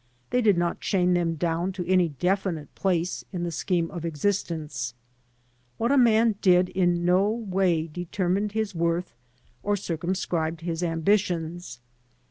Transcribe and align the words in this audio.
They 0.31 0.41
did 0.41 0.57
not 0.57 0.81
chain 0.81 1.13
them 1.13 1.35
down 1.35 1.73
to 1.73 1.87
any 1.87 2.09
definite 2.09 2.73
place 2.73 3.23
in 3.31 3.43
the 3.43 3.51
scheme 3.51 3.91
of 3.91 4.03
existence. 4.03 4.95
What 5.77 5.91
a 5.91 5.95
man 5.99 6.37
did 6.41 6.69
in 6.69 7.05
no 7.05 7.29
way 7.29 7.85
determined 7.85 8.53
his 8.53 8.73
worth 8.73 9.13
or 9.61 9.75
circumscribed 9.75 10.61
his 10.61 10.81
ambitions. 10.81 11.81